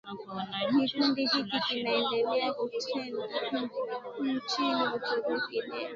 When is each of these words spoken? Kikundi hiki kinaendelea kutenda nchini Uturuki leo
Kikundi 0.77 1.21
hiki 1.27 1.59
kinaendelea 1.67 2.53
kutenda 2.53 3.27
nchini 4.19 4.81
Uturuki 4.95 5.61
leo 5.61 5.89